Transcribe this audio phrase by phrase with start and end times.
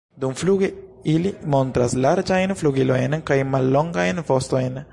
[0.21, 0.69] Dumfluge
[1.11, 4.81] ili montras larĝajn flugilojn kaj mallongajn vostojn.